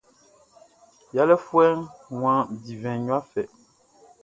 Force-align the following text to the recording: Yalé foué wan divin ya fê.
Yalé 1.15 1.35
foué 1.45 1.67
wan 2.21 2.39
divin 2.63 3.01
ya 3.07 3.17
fê. 3.31 3.43